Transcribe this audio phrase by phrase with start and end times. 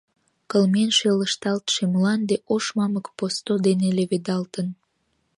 [0.49, 4.67] Кылмен шелышталтше мланде ош мамык посто дене леведалтын.